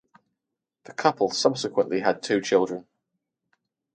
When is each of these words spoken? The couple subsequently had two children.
The 0.85 0.93
couple 0.93 1.29
subsequently 1.29 1.99
had 1.99 2.23
two 2.23 2.41
children. 2.41 2.87